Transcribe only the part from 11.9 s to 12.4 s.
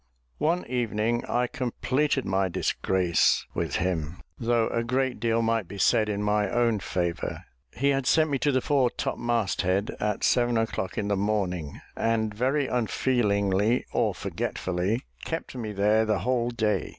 and